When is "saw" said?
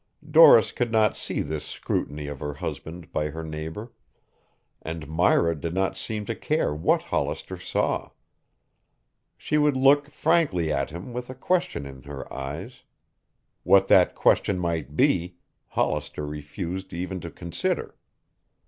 7.59-8.09